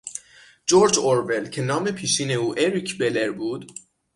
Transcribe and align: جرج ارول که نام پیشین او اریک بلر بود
جرج 0.67 0.99
ارول 0.99 1.49
که 1.49 1.61
نام 1.61 1.91
پیشین 1.91 2.31
او 2.31 2.55
اریک 2.57 2.97
بلر 2.97 3.31
بود 3.31 3.71